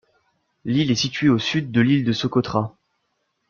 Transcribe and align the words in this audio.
L'île 0.65 0.89
est 0.89 0.95
située 0.95 1.29
au 1.29 1.37
sud 1.37 1.71
de 1.71 1.79
l'île 1.79 2.03
de 2.03 2.11
Socotra. 2.11 2.75